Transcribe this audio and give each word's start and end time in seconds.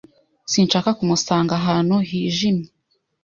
Sinshaka 0.51 0.89
kumusanga 0.97 1.53
ahantu 1.59 1.95
hijimye. 2.09 2.67